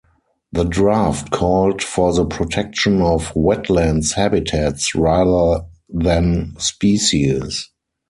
[0.51, 7.69] The draft called for the protection of wetlands habitats rather than species.